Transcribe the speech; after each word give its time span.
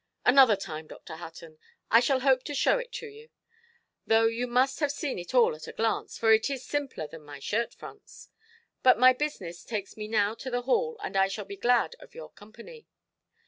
"Another 0.25 0.55
time, 0.55 0.87
Dr. 0.87 1.17
Hutton, 1.17 1.59
I 1.91 1.99
shall 1.99 2.21
hope 2.21 2.41
to 2.45 2.55
show 2.55 2.79
it 2.79 2.91
to 2.93 3.05
you; 3.07 3.29
though 4.07 4.25
you 4.25 4.47
must 4.47 4.79
have 4.79 4.91
seen 4.91 5.19
it 5.19 5.35
all 5.35 5.53
at 5.55 5.67
a 5.67 5.71
glance, 5.73 6.17
for 6.17 6.33
it 6.33 6.49
is 6.49 6.65
simpler 6.65 7.05
than 7.05 7.21
my 7.23 7.37
shirt–fronts. 7.37 8.29
But 8.81 8.97
my 8.97 9.13
business 9.13 9.63
takes 9.63 9.95
me 9.95 10.07
now 10.07 10.33
to 10.33 10.49
the 10.49 10.63
Hall, 10.63 10.97
and 11.03 11.15
I 11.15 11.27
shall 11.27 11.45
be 11.45 11.55
glad 11.55 11.95
of 11.99 12.15
your 12.15 12.31
company". 12.31 12.87